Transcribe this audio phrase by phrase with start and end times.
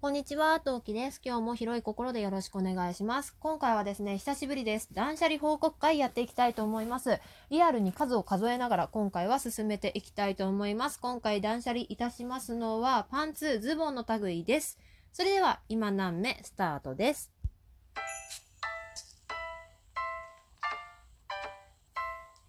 [0.00, 1.20] こんにちは、トウキです。
[1.24, 3.34] 今日も広い心でよろしくお願いします。
[3.40, 4.88] 今回はですね、久しぶりです。
[4.92, 7.18] 断捨離報告会やっていきたいと思います。
[7.50, 11.00] リアルに数を数えながら今回は進めていきたいと思います。
[11.00, 14.78] 今回断捨離いたしますのはパンツ、ズボンの類です。
[15.12, 17.32] それでは今何目スタートです。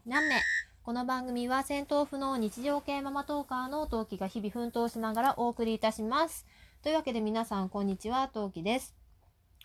[0.05, 0.35] 何目？
[0.83, 6.45] この番組は戦闘不能日常系ママトーカーの陶器が日々奮闘しながらお送りいたします。
[6.81, 8.95] というわけで皆さんこんにちは、陶器です。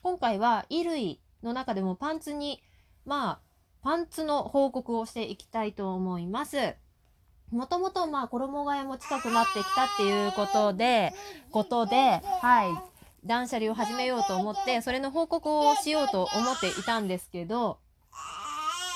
[0.03, 2.61] 今回は衣類の中でもパンツに、
[3.07, 3.41] まあ、
[3.83, 6.75] パンツの報告をしていきたいと思います。
[7.53, 11.13] もともとまあ衣替えも近くなってきたっていうことで、
[11.53, 12.69] ことで、はい、
[13.25, 17.79] 断捨離を始めようと思って、それの報告をしようと思っていたんですけど、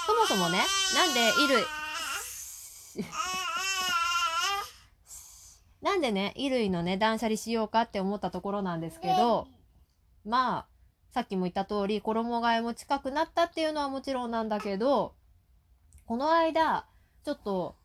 [0.08, 0.58] そもそもね、
[0.96, 1.62] なんで衣類、
[5.82, 9.46] なんでね、衣類のね、断捨離しようかって思ったところなんですけど、
[10.24, 10.66] まあ、
[11.10, 15.14] さっきも言った通り、衣替えも近くなったっていうのはもちろんなんだけど、
[16.06, 16.86] この間、
[17.24, 17.76] ちょっと、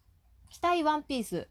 [0.50, 1.48] 着たいワンピース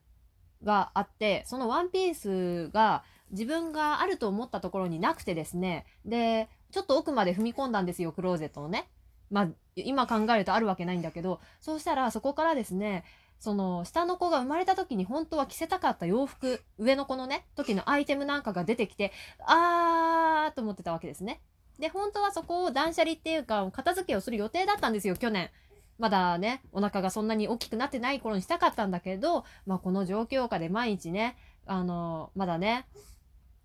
[0.62, 8.88] があって、そのワンピースが自分があると思ったところになくてですね、で、ちょっと奥まで踏み込んだんですよ、クローゼットのね。
[9.30, 13.04] まあ、今考えるとあるわけないんだけど、そうしたらそこからですね、
[13.42, 19.10] その下の子が生まれた時に本当は着せたかった洋服上の子のね時のアイテムなんかが出てきて
[19.44, 21.40] あーと思ってたわけですね。
[21.80, 25.50] で本当はそこを断捨離っていうか片付けをする予定だったんですよ去年。
[25.98, 32.86] まだねお腹がそんなに大きくなってない頃にしたかったんだけど、まあ、この状況下で毎日ねあのまだね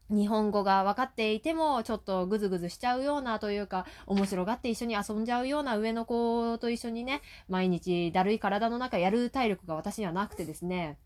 [0.09, 10.97] 日本語が分かっていてもちょっとグズグズしちゃうようなというか面白がって一緒に遊んじゃうような上の子と一緒にね毎日だるい体の中やる体力が私にはなくてですね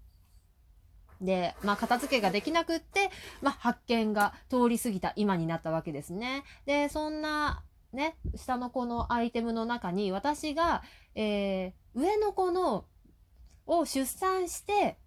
[1.21, 6.43] で、まあ、片付けができなくって、まあ、発見が通り過ぎた今になったわけですね。
[6.65, 7.63] で、そんな、
[7.93, 10.81] ね、下の子のアイテムの中に、私が、
[11.15, 12.85] えー、上の子の、
[13.67, 14.97] を出産して、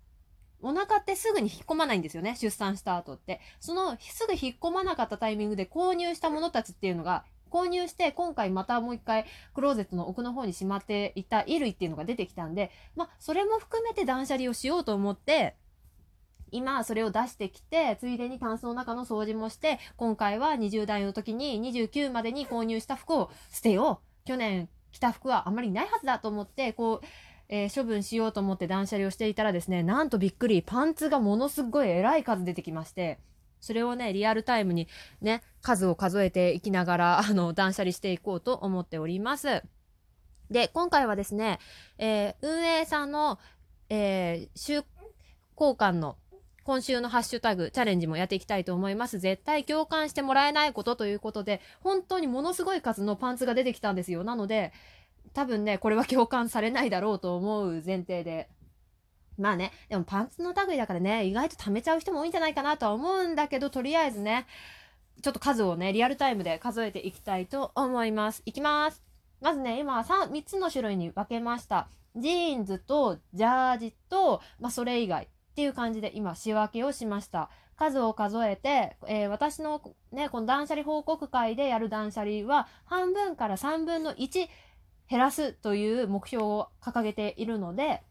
[0.64, 2.36] お腹ってすぐに引っ込まないんですよね。
[2.36, 3.40] 出産した後って。
[3.60, 15.56] その、すぐ引っ込まなかったタイミングで購入したものたちっていうのが、購入して、今回またもう一回、クローゼットの奥の方にしまっていた衣類っていうのが出てきたんで、まあ、それも含めて断捨離をしようと思って、
[16.50, 24.26] 今それを出してきて、ついでにタンスの中の掃除もして、今回は20代の時に29までに購入した服を捨てよう。
[24.26, 27.06] 去年着た服はあまりないはずだと思って、こう、
[27.48, 33.18] えー処分しようと思って断捨離をしていたらですね、なんとびっくり、パンツがものすごいえらい数出てきまして、
[33.60, 34.88] それをね、リアルタイムに
[35.20, 39.62] ね、数を数えていきながら、 あの、断捨離していこうと思っております。
[40.50, 41.58] で、今回はですね、
[41.98, 43.38] えー運営さんの、
[43.88, 44.74] えー、週
[45.56, 46.16] 交換の
[46.64, 49.18] 今週のハッシュタグチャレンジもやっていきたいと思います。
[49.18, 54.24] 絶対共感してもらえないことということで、本当にものすごい数のパンツが出てきたんですよ。
[54.24, 54.72] なので、
[55.34, 58.48] 多分ね、これは共感されないだろうと思う前提で。
[59.36, 64.46] まあね、でもパンツの類だからね、意外と貯めちゃう人も多いんじゃないかなとは思うんだけど、とりあえずね、
[65.22, 68.42] ちょっと数をね、リアルタイムで数えていきたいと思います。
[68.46, 69.02] いきます。
[69.40, 71.88] まずね、今 3, 3つの種類に分けました。
[72.14, 77.50] ジーンズとジャージと、まあそれ以外っていう感じで今仕分けをしました。
[77.76, 84.48] 数を数えて、えー私のね、この断捨離報告会でやる断捨離は半分から3分の1
[85.08, 88.02] 減らすという目標を掲げているので、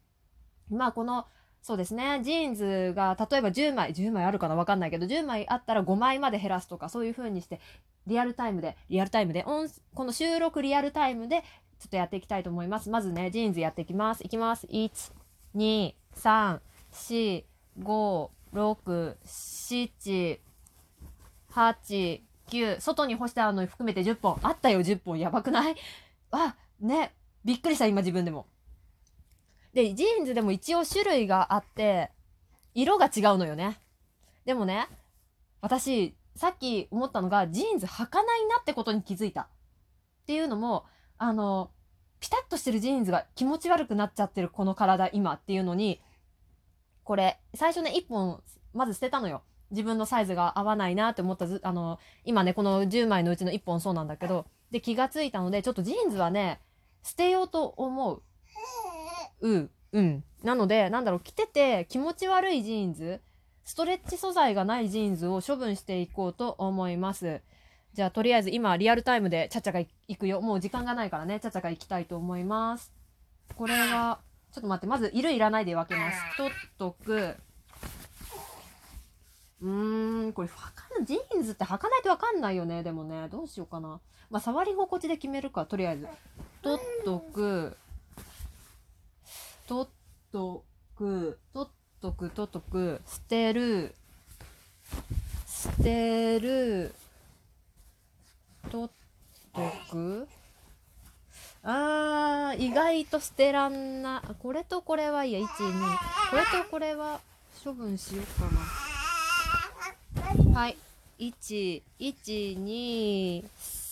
[0.70, 1.28] まあこの、
[1.62, 7.59] そうですね、ジーンズが例えば10枚、10枚あるかなわかんないけど、10枚あったら5枚まで減らすとか、そういう風にして、
[8.06, 11.42] リアルタイムで、リアルタイムで、この収録リアルタイムで、
[11.80, 12.90] ちょっとやっていきたいと思います。
[12.90, 14.24] まずね、ジーンズやっていきます。
[14.25, 14.68] いきます。
[14.68, 15.14] 1、
[15.56, 16.60] 2、3、
[16.92, 17.44] 4、
[17.81, 20.40] 5、6、7、
[21.52, 24.38] 8、9、外に干したの含めて10本。
[24.44, 25.20] あったよ、10本。
[25.20, 25.75] やばくない？
[26.31, 26.56] あ、
[26.86, 27.14] ね。
[27.44, 28.48] びっくりした、今自分でも。
[29.74, 32.12] で、ジーンズでも一応種類があって、
[32.74, 33.80] 色が違うのよね。
[34.46, 34.88] でもね、
[35.62, 39.42] 私、さっき思ったのが、ジーンズ履かないなってことに気づいた。
[39.42, 39.48] っ
[40.25, 40.86] ていうのも、
[41.18, 41.72] あの、
[42.19, 46.02] ピタッとしてるジーンズが気持ち悪くなっちゃってるこの体今っていうのに、
[47.04, 48.42] これ、最初ね、1本、
[48.74, 49.44] まず捨てたのよ。
[49.72, 56.62] 自分のサイズが合わないなって思ったず、あの、今ね、この10枚のうちの1本そうなんだけど、で、気がついたので、ちょっとジーンズはね、
[57.04, 58.22] 捨てようと思う。
[59.42, 60.24] うん、うん。
[60.44, 63.22] なので、なんだろう、着てて気持ち悪いジーンズ、
[63.66, 67.42] ストレッチ素材がないジーンズを処分していこうと思います。
[67.94, 70.42] じゃあ、とりあえず今、リアルタイムでチャチャっと行くよ。
[70.42, 72.92] もう時間がないからね、チャチャっと行きたいと思います。
[73.56, 74.20] これは、
[74.52, 76.20] ちょっと待って、まず、いるいらないで分けます。
[76.32, 77.36] 太っとく。
[79.62, 81.06] うーん、これ、わかんない。
[81.06, 82.84] ジーンズって履かないとわかんないよね。
[82.84, 84.02] でもね、どうしようかな。
[84.30, 86.08] まあ、触り心地で決めるか、とりあえず。
[86.63, 87.77] 取っとく。
[89.68, 89.88] 取っ
[90.31, 90.63] と
[90.95, 91.38] く。
[91.54, 91.71] 取っ
[92.01, 93.01] とく、取っとく。
[93.06, 93.94] 捨てる。
[95.45, 96.95] 捨てる。
[98.71, 98.89] 取っ
[99.54, 99.62] と
[99.92, 100.27] く。
[101.63, 104.24] あー、意外と捨てらんな。
[104.39, 105.39] これとこれはいいや。
[105.42, 105.48] 1、2。
[106.30, 107.19] これとこれは
[107.62, 108.50] 処分しようか
[110.54, 110.59] な。
[110.59, 110.77] はい。
[111.19, 113.44] 1、1、2、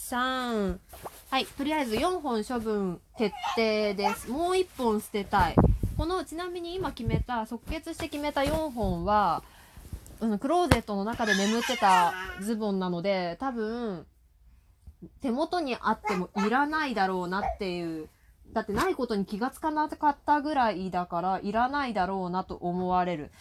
[0.09, 0.79] 3。
[1.31, 1.45] はい。
[1.45, 4.29] とりあえず4本処分決定です。
[4.29, 5.55] もう1本捨てたい。
[5.95, 9.41] この、ちなみに今決めた、即決して決めた4本は、
[10.19, 14.05] うん、クローゼットの中で眠ってたズボンなので、多分、
[15.21, 18.09] 手元にあってもいらないだろうなっていう。
[18.51, 23.31] だってないことに気がつかなかったぐらいだから、いらないだろうなと思われる。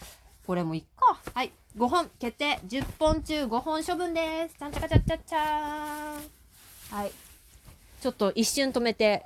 [0.47, 1.19] これもいっか。
[1.33, 1.51] はい。
[1.75, 2.57] 5本決定。
[2.69, 4.55] 10本中5本処分です。
[4.57, 6.97] ちゃんちゃかちゃっちゃっちゃーん。
[6.97, 7.11] はい。
[8.01, 9.23] ちょっと一瞬止めて、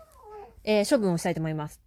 [0.65, 1.79] えー処分をしたいと思います。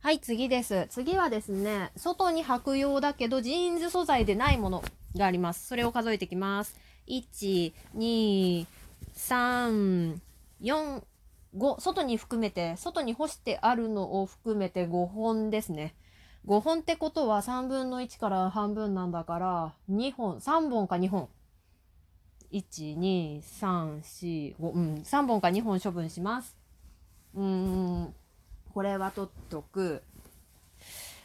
[0.00, 0.86] はい、次です。
[0.88, 4.82] 次はですね、外に履く用だけど、ジーンズ素材でないもの
[5.14, 5.66] があります。
[5.66, 6.80] それを数えていきます。
[7.08, 8.66] 1、2、
[9.14, 10.18] 3、
[10.62, 11.02] 4、
[11.54, 15.94] 5、外に含めて、外に干してあるのを含めて5本ですね。
[16.46, 21.28] 5本ってことは3分の1から半分なんだから、2本、3本か2本。
[22.52, 26.56] 1、2、3、4、5、うん、3本か2本処分します。
[27.34, 28.14] うん、
[28.72, 30.02] これは取っとく。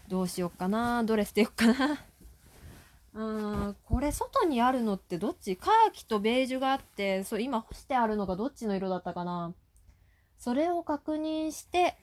[0.10, 1.04] どうしよっかな。
[1.04, 2.06] どれ捨てよっかな。
[3.14, 3.24] う
[3.70, 5.56] ん、これ外にあるのってどっち？
[5.56, 9.54] カーキとベージュがあって、そう、今干してあるのがどっちの色だったかな。
[10.40, 11.96] それを確認して、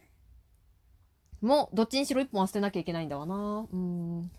[1.43, 3.67] もう、どっちにしろ一本は捨てなきゃいけないんだわな。
[3.73, 4.31] うん。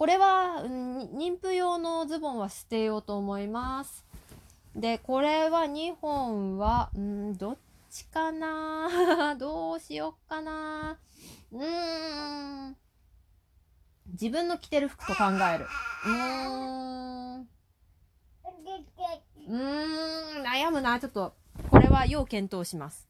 [0.00, 4.06] これは、うん妊婦用のズボンは捨てようと思います。
[4.74, 7.56] で、これは2本は、うん、どっ
[7.90, 9.36] ちかな？
[9.38, 10.96] どうしよっかな？
[11.52, 12.76] うーん。
[14.06, 15.24] 自分の着てる服と考
[15.54, 15.66] える。
[16.06, 17.40] うーん。
[17.40, 20.98] うーん、悩むな。
[20.98, 21.34] ちょっと、
[21.70, 23.09] これは要検討します。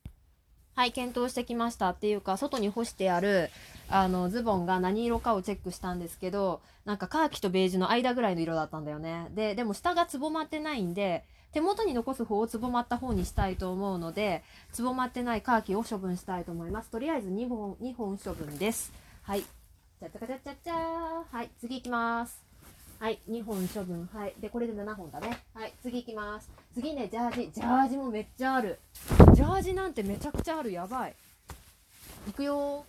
[0.81, 1.91] はい、検討してきました。
[1.91, 3.51] っていうか、外に干してある、
[3.91, 9.27] あの、ズボンが何色かをチェックしたんですけど、なんかカーキとベージュの間ぐらいの色だったんだよね。
[9.35, 14.43] で、でも下がつぼまってないんで、手元に残す方をつぼまった方にしたいと思うので、
[14.73, 16.89] つぼまってないカーキを処分したいと思います。
[16.89, 18.91] とりあえず2本、2本処分です。
[19.21, 19.43] はい。
[19.43, 20.75] ちゃっちゃかちゃっちゃっちゃ。
[21.31, 22.50] はい、次行きます。
[23.01, 24.07] はい、2本処分。
[24.13, 24.35] はい。
[24.43, 25.43] で、これで7本だね。
[25.55, 26.51] はい、次行きます。
[26.75, 27.51] 次ね、ジャージ。
[27.51, 28.79] ジャージもめっちゃある。
[29.33, 30.71] ジャージなんてめちゃくちゃある。
[30.71, 31.17] やばい。
[32.29, 32.85] いくよ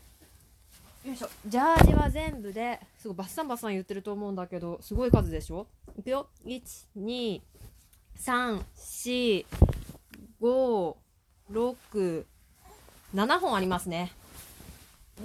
[1.06, 1.08] ー。
[1.08, 1.30] よいしょ。
[1.48, 5.68] ジャージは全部で、すごいバッサンバッサン言ってると思うんだけど、すごい数でしょ
[5.98, 6.28] いくよ。
[6.46, 6.62] 1、
[6.98, 7.42] 2、
[8.18, 9.46] 3、4、
[10.42, 10.96] 5、
[11.54, 12.26] 6、
[13.16, 14.12] 7本ありますね。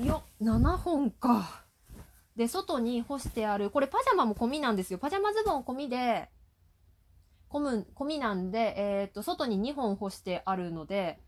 [0.04, 1.65] よっ、7本か。
[2.36, 4.98] で、外に干してある、これパジャマも込みなんですよ。
[4.98, 6.28] パジャマズボン込みで、
[7.48, 11.18] 込む、込みなんで、えーっと、外に2本干してあるので、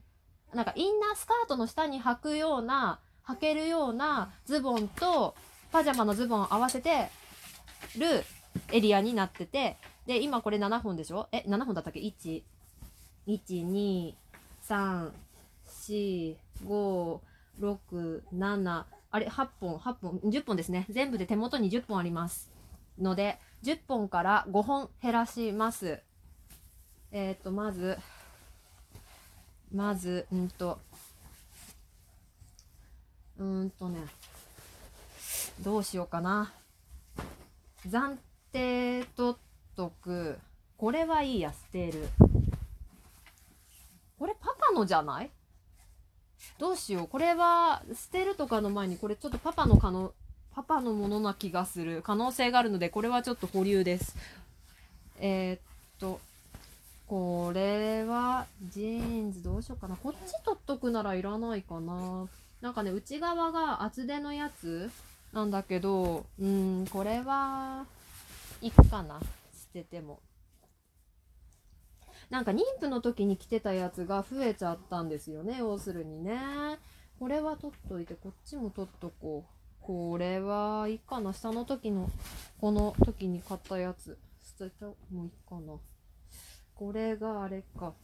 [0.52, 5.34] なんかインナースカートの下に履くような、履けるようなズボンと、
[5.70, 7.10] パジャマのズボンを合わせて
[7.98, 8.24] る
[8.72, 9.76] エリアになってて、
[10.06, 11.28] で、今これ7本でしょ？
[11.32, 12.42] え、7本だったっけ ?1、
[13.26, 14.14] 1、2、
[14.66, 15.12] 3、
[15.66, 17.20] 4、5、
[17.60, 20.86] 6、7、あれ、8本、8本、10本ですね。
[20.90, 22.50] 全部で手元に10本あります。
[22.98, 26.00] ので、10本から5本減らします。
[27.10, 27.98] えっ、と、まず、
[29.72, 30.78] まず、うんと、
[33.38, 34.00] うんとね、
[35.60, 36.52] どうしようかな。
[37.86, 38.16] 暫
[38.52, 39.36] 定取っ
[39.76, 40.38] とく。
[40.76, 42.08] これはいいや、捨てる。
[44.18, 45.30] これパパのじゃない？
[46.58, 47.08] どうしよう。
[47.08, 50.12] これは、捨てるとかの前に、これちょっとパパの可能、
[50.54, 52.02] パパのものな気がする。
[52.02, 54.16] 可能性があるので、これはちょっと保留です。
[55.20, 55.60] えーっ
[55.98, 56.20] と、
[57.06, 59.96] これは、ジーンズどうしようかな。
[59.96, 62.28] こっち取っとくならいらないかな。
[62.60, 64.90] なんかね、内側が厚手のやつ
[65.32, 67.86] なんだけど、うん、これは、
[68.60, 69.20] いっかな。
[69.20, 69.26] 捨
[69.72, 70.20] てても。
[72.30, 76.38] なんか妊婦の時に着てたやつが増えちゃったんですよね、要するにね。
[77.18, 79.58] これは取っといて、こっちも取っとこう。
[79.80, 81.32] これはいいかな。
[81.32, 82.10] 下の時の、
[82.60, 84.18] この時に買ったやつ。
[84.42, 85.74] 捨てた、もういいかな。
[86.74, 87.94] これがあれか。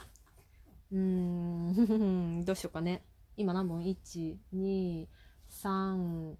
[0.90, 3.04] うーん、 どうしようかね。
[3.37, 5.07] 今何本 ?1、2、
[5.50, 6.37] 3、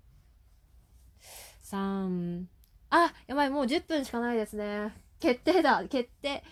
[1.63, 2.47] 3、
[2.91, 4.93] あ、あ、やばい、もう10分しかないですね。
[5.21, 6.43] 決定だ、決定。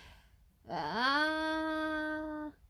[0.69, 2.63] あー。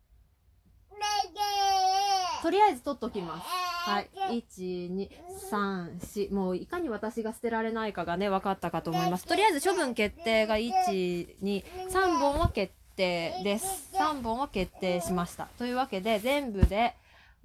[2.44, 3.48] とりあえず取っときます。
[3.48, 4.10] はい。
[4.58, 5.10] 1、2、
[5.50, 6.34] 3、4。
[6.34, 9.26] もういかに私が捨てられないかがね、分かったかと思います。
[9.26, 13.90] とりあえず処分決定が1、2、3本は決定です。
[13.94, 15.48] 3本は決定しました。
[15.58, 16.96] というわけで、全部で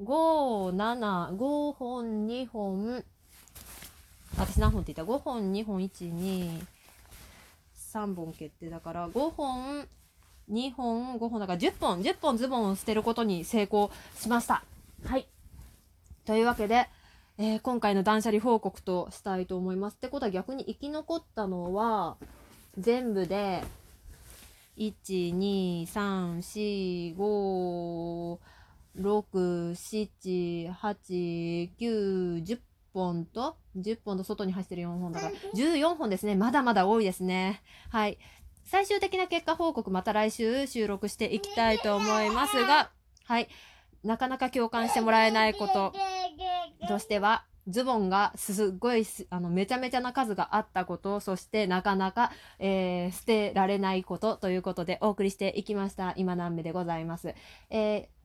[0.03, 3.05] 5、7、5本、2本、
[4.37, 6.61] 私何本って言った ?5 本、2本、1、2、
[7.93, 9.89] 3本決定だから、5本、
[10.51, 14.63] 2本、5本だから10本、10本ズボンを捨てることに成功しました。
[15.05, 15.29] はい。
[16.25, 16.89] というわけで、
[17.39, 19.95] えー今回の断捨離報告としたいと思います。
[19.95, 22.17] ってことは逆に生き残ったのは、
[22.79, 23.63] 全部で、
[24.77, 28.39] 1、2、3、4、5、
[29.01, 32.61] 6、7、8、9、10
[32.93, 36.35] 本と、10本と外に走ってる4本だから、14本ですね。
[36.35, 37.63] まだまだ多いですね。
[37.91, 38.19] はい。
[38.69, 42.91] 最終的な結果報告また来週収録していきたいと思いますが、
[43.25, 43.49] はい。
[44.05, 45.93] なかなか共感してもらえないこと
[46.87, 56.13] としては、ズボンがすっごいすあのめちゃめちゃな数があったこと、そしてなかなか、えー捨てられないことということでお送りしていきました。
[56.17, 57.35] 今何目でございます。
[57.71, 58.18] えー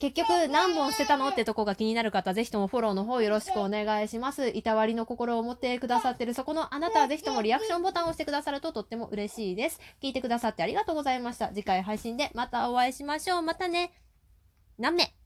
[0.00, 4.48] 結局何本捨てたのってとこが気になる方ぜひともフォローの方よろしくお願いします。
[4.48, 9.78] いたわりの心を持ってくださってるそこのあなたはぜひともリアクションボタンを押してくださるととっても嬉しいです。
[10.02, 11.48] 聞いてくださってありがとうございました。
[11.48, 13.42] 次回配信でまたお会いしましょう。
[13.42, 13.92] またね。
[14.78, 15.19] 何目